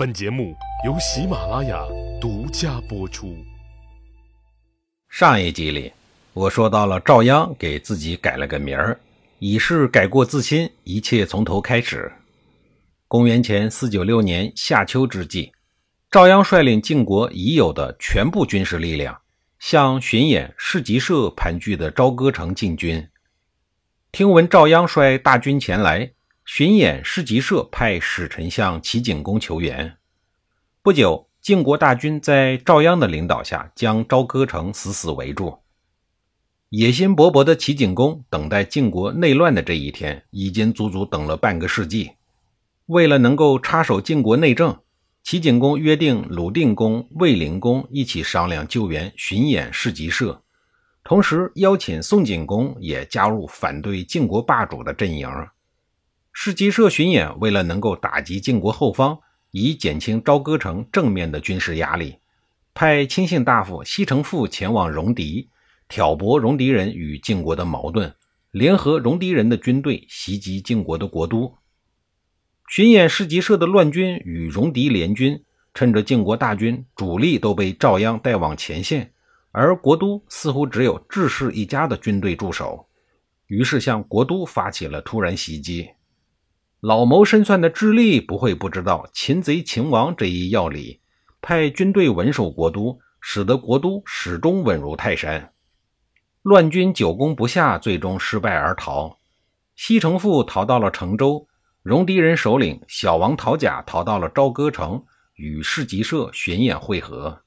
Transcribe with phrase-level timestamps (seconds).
[0.00, 0.56] 本节目
[0.86, 1.84] 由喜马拉雅
[2.18, 3.36] 独家播出。
[5.10, 5.92] 上一集里，
[6.32, 8.98] 我说到了赵鞅给自己改了个名儿，
[9.40, 12.10] 以示改过自新，一切从头开始。
[13.08, 15.52] 公元前四九六年夏秋之际，
[16.10, 19.14] 赵鞅率领晋国已有的全部军事力量，
[19.58, 23.06] 向巡演市集社盘踞的朝歌城进军。
[24.12, 26.10] 听闻赵鞅率大军前来。
[26.52, 29.96] 巡演市集社派使臣向齐景公求援。
[30.82, 35.60] 不久，晋国大军在赵鞅的领导下，将朝歌城死死围住。
[36.70, 42.10] 野心勃勃的齐景公等待晋国内乱的这一天，已经足足等了半个世纪。
[42.86, 44.76] 为了能够插手晋国内政，
[45.22, 50.42] 齐景公约定鲁定公、卫灵公一起商量救援巡演市集社，
[51.04, 55.28] 同时邀请宋景公也加入反对晋国霸主的阵营。
[56.42, 59.18] 市集社巡演为了能够打击晋国后方，
[59.50, 62.16] 以减轻朝歌城正面的军事压力，
[62.72, 65.50] 派亲信大夫西城父前往戎狄，
[65.86, 68.14] 挑拨戎狄人与晋国的矛盾，
[68.52, 71.58] 联合戎狄人的军队袭击晋国的国都。
[72.70, 79.12] 巡演市集社的乱军与戎狄联军，趁着晋国大军主力都被赵鞅带往前线，
[79.52, 82.88] 而国都似乎只有智氏一家的军队驻守，
[83.46, 85.90] 于是向国都发起了突然袭击。
[86.80, 91.02] 老谋深算的智利不会不知道“擒贼擒王”这一要理，
[91.42, 95.52] 派军队稳守国都，使得国都始终稳如泰山。
[96.40, 99.18] 乱军久攻不下，最终失败而逃。
[99.76, 101.46] 西城父逃到了成州，
[101.82, 107.42] 戎狄人首领小王陶甲逃到了朝歌城，与市集社巡演会合。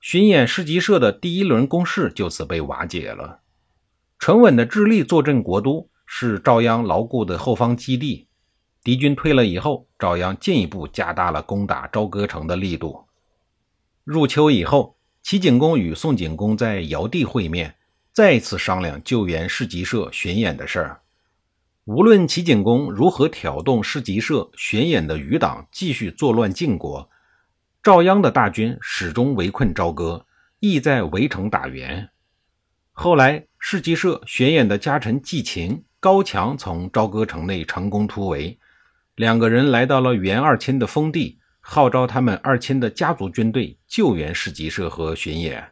[0.00, 3.40] 巡演市集社的第一轮攻势就此被瓦解了。
[4.18, 8.28] 沉稳的智利坐镇国都，是赵鞅牢固的后方基地。
[8.84, 13.02] 敌军退了以后，赵鞅进一步加大了攻打朝歌城的力度。
[14.04, 17.74] 入秋以后，齐景公与宋景公在尧地会面，
[18.12, 21.00] 再次商量救援市集社巡演的事儿。
[21.86, 27.08] 无论齐景公如何挑动市集社巡演的余党继续作乱晋国，
[27.82, 30.26] 赵鞅的大军始终围困朝歌，
[30.60, 32.10] 意在围城打援。
[32.92, 38.58] 后来，市集社巡演的家臣季秦、高强从朝歌城内成功突围。
[39.16, 45.70] 两个人来到了袁二千的封地，号召他们二千的家族军队救援市集社和巡演。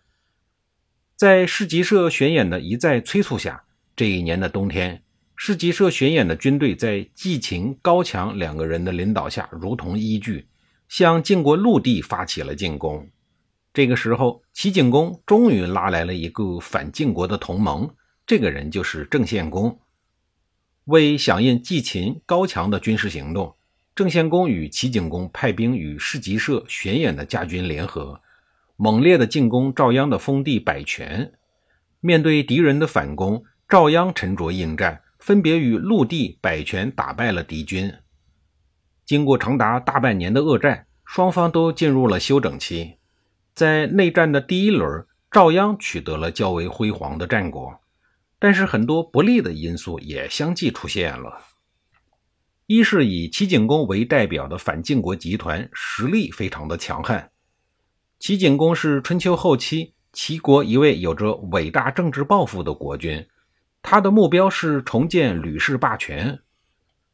[1.17, 3.65] 在市集社巡演的一再催促下，
[3.97, 5.03] 这一年的冬天，
[5.35, 10.47] 市集社巡演的军队在季秦、高强两个人的领导下，如同依据，
[10.89, 13.09] 向晋国陆地发起了进攻。
[13.75, 17.91] 这个时候，齐景公终于拉来了一个反晋国的同盟，
[18.25, 19.81] 这个人就是郑献公。
[20.87, 23.55] 为响应季秦、高强的军事行动，
[23.95, 28.21] 郑献公与齐景公派兵与市集社玄演的家军联合，
[28.77, 31.33] 猛烈地进攻赵鞅的封地百泉。
[32.01, 37.93] 面对敌人的反攻，赵鞅沉着应战，分别与陆地百泉打败了敌军。
[39.05, 42.97] 经过长达大半年的恶战，双方都进入了休整期。
[43.55, 47.82] 在内战的第一轮，赵鞅取得了较为辉煌的战果。
[48.43, 51.45] 但是很多不利的因素也相继出现了。
[52.67, 57.31] 一是以齐景公为代表的反晋国集团实力非常的强悍。
[58.19, 63.25] 齐景公是春秋后期齐国一位有着伟大政治抱负的国君，
[63.81, 66.41] 他的目标是重建吕氏霸权。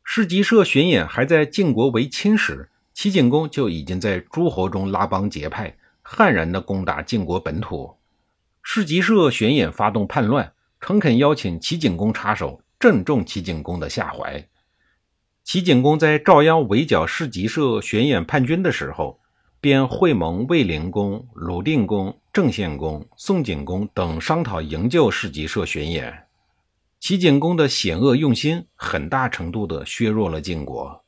[0.02, 7.98] 市集社巡演还在晋国为亲时，齐景公就已经在诸侯中拉帮结派，悍然地攻打晋国本土。
[8.62, 10.54] 市集社巡演发动叛乱。
[10.80, 14.46] 诚恳邀请齐景公插手，正中齐景公的下怀。
[15.42, 19.18] 齐景公在赵鞅围剿市集社巡演叛军的时候，
[19.60, 26.26] 便会盟卫灵公、鲁定公、郑献公、宋景公等商讨营救市集社巡演。
[27.00, 31.04] 齐景公的险恶用心，很大程度地削弱了晋国。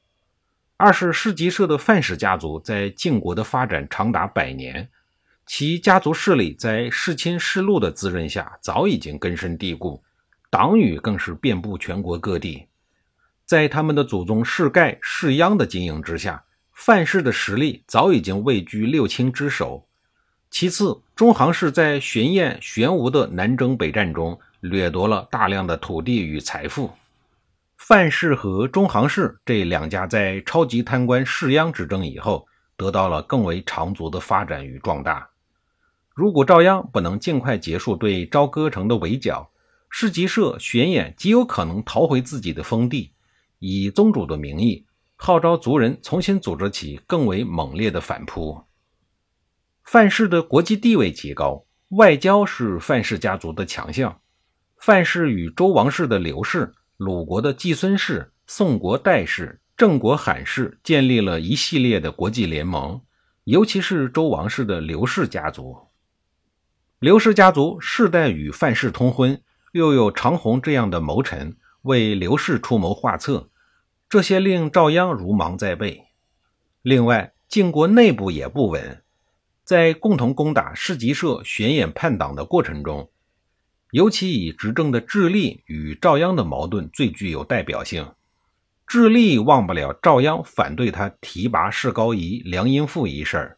[0.77, 4.89] 二是市集社的范氏家族在晋国的发展长达百年。
[5.53, 10.01] 其家族势力在世亲世禄的滋润下，早已经根深蒂固，
[10.49, 12.69] 党羽更是遍布全国各地。
[13.45, 19.85] 在他们的祖宗世盖、世鞅的经营之下，范氏的实力早已经位居六卿之首。
[20.53, 26.93] 其次，中行氏在玄燕、玄武的南征北战中，掠夺了大量的土地与财富。
[27.77, 35.29] 范氏和中行氏这两家在超级贪官世鞅执政以后，得到了更为长足的发展与壮大。
[36.21, 39.49] 如果赵鞅不能尽快结束对朝歌城的围剿，
[39.89, 43.15] 市集社玄演极有可能逃回自己的封地，
[43.59, 44.85] 以宗主的名义
[45.17, 48.63] 号召族人重新组织起更为猛烈的反扑。
[49.83, 54.21] 范氏的国际地位极高，外交是范氏家族的强项。
[54.77, 63.01] 范氏与周王室的刘氏、鲁国的季孙氏、宋国代氏、郑国罕氏建立了一系列的国际联盟，
[63.45, 65.75] 尤其是周王室的刘氏家族。
[67.01, 69.41] 刘氏家族世代与范氏通婚，
[69.73, 73.49] 又有长虹这样的谋臣为刘氏出谋划策，
[74.07, 76.09] 这些令赵鞅如芒在背。
[76.83, 79.03] 另外，晋国内部也不稳，
[79.65, 83.11] 在共同攻打士吉社玄眼叛党的过程中。
[83.93, 88.13] 尤其以执政的智利与赵鞅的矛盾最具有代表性。
[88.87, 93.57] 智利忘不了赵鞅反对他提拔士高仪、梁荫父一事，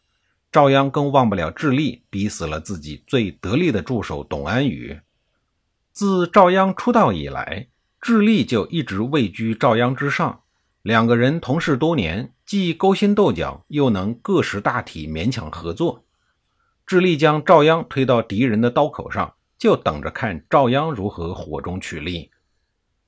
[0.53, 5.01] 赵鞅更忘不了智利逼死了自己最得力的助手董安宇。
[5.91, 7.67] 自赵鞅出道以来，
[7.99, 10.43] 智利就一直位居赵鞅之上，
[10.81, 16.05] 两个人同事多年，既勾心斗角，又能各识大体，勉强合作。
[16.85, 19.33] 智利将赵鞅推到敌人的刀口上。
[19.55, 22.31] 就等着看赵鞅如何火中取栗。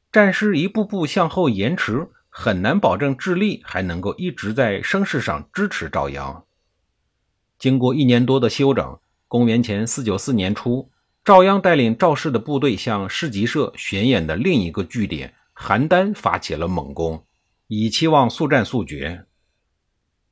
[0.10, 6.45] 战事一步步向后延迟，很难保证智利还能够一直在声势上支持赵鞅。
[7.66, 10.92] 经过一年多的休整，公元前四九四年初，
[11.24, 17.26] 赵鞅带领赵氏的部队向市集社巡演的另一个据点邯郸发起了猛攻，
[17.66, 19.26] 以期望速战速决。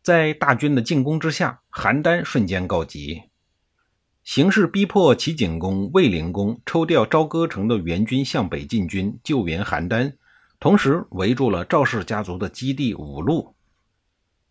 [0.04, 3.24] 在大军的进攻之下，邯郸瞬间告急。
[4.24, 10.14] 形势逼迫齐景公、卫灵公抽调朝歌城的援军向北进军救援邯郸，
[10.60, 13.56] 同时围住了赵氏家族的基地五路。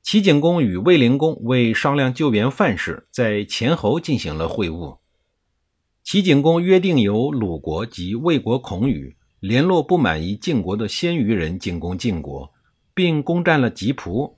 [0.03, 4.99] 齐景公与卫灵公为商量救援范氏，在前侯进行了会晤。
[6.03, 12.53] 齐景公约定由鲁国及魏国孔宇联络不满意晋国的鲜于人进攻晋国，
[12.93, 14.37] 并攻占了吉蒲，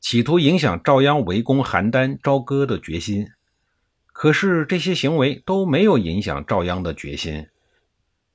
[0.00, 3.28] 企图影响赵鞅围攻邯郸、朝歌的决心。
[4.06, 7.46] 可是这些行为都没有影响赵鞅的决心。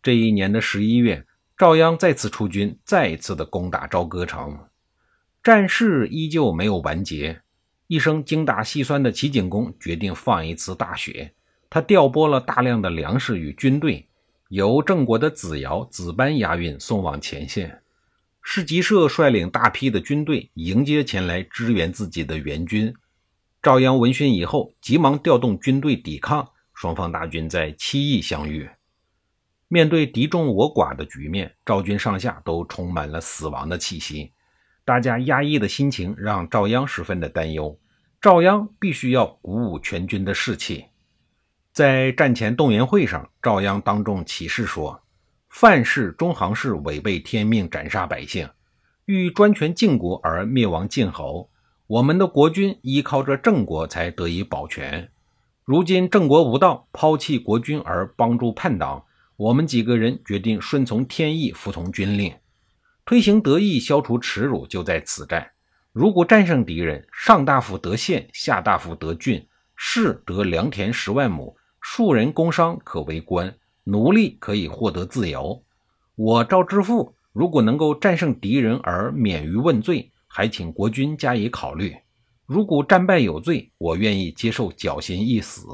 [0.04, 1.25] 这一年的十一月，
[1.58, 4.60] 赵鞅再次出军，再一次的攻打朝歌城，
[5.43, 7.41] 战事依旧没有完结。
[7.88, 11.33] 一生精打细算的齐景公决定放一次大雪，
[11.69, 14.07] 他调拨了大量的粮食与军队，
[14.49, 17.81] 由郑国的子尧、子班押运送往前线。
[18.43, 22.93] 士吉社率领大批的军队迎接前来支援自己的援军。
[23.61, 28.69] 赵鞅闻讯以后，急忙调动军队抵抗，双方大军在七邑相遇。
[29.67, 34.31] 面对敌众我寡的局面，赵军上下都充满了死亡的气息。
[34.91, 37.79] 大家压抑的心情让赵鞅十分的担忧。
[38.19, 40.83] 赵鞅必须要鼓舞全军的士气。
[41.71, 45.01] 在战前动员会上，赵鞅当众起誓说
[45.47, 48.49] ：“范氏、中行氏违背天命，斩杀百姓，
[49.05, 51.49] 欲专权晋国而灭亡晋侯。”
[51.88, 55.09] 我们的国君依靠着郑国才得以保全，
[55.63, 59.05] 如今郑国无道，抛弃国君而帮助叛党，
[59.38, 62.33] 我们几个人决定顺从天意，服从军令，
[63.12, 65.52] 推行德义，消除耻辱，就在此战。
[65.92, 73.54] 如果战胜敌人，上大夫得县，下大夫得郡，士得良田十万亩，庶人工商可为官，
[73.84, 75.62] 奴隶可以获得自由。
[76.16, 80.10] 我赵之父如果能够战胜敌人而免于问罪。
[80.25, 81.94] 还请国君加以考虑。
[82.46, 85.68] 如果战败有罪，我愿意接受绞刑一死。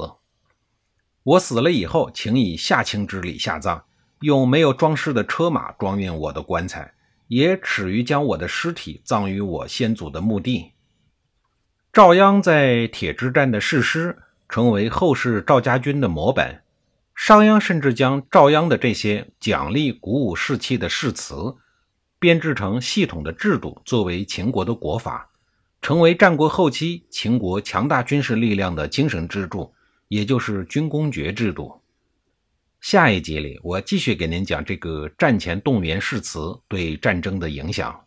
[1.21, 3.83] 我死了以后，请以下卿之礼下葬，
[4.21, 6.91] 用没有装饰的车马装运我的棺材，
[7.27, 10.71] 也耻于将我的尸体葬于我先祖的墓地。
[11.93, 14.17] 赵鞅在铁之战的誓师，
[14.47, 16.63] 成为后世赵家军的模板。
[17.15, 21.55] 商鞅甚至将赵鞅的这些奖励、鼓舞士气的誓词。
[22.19, 25.29] 编制成系统的制度，作为秦国的国法，
[25.83, 29.71] 成为战国后期秦国强大军事力量的精神支柱，
[30.07, 31.79] 也就是军功爵制度。
[32.81, 38.06] 下一集里，我继续给您讲这个战前动员誓词对战争的影响。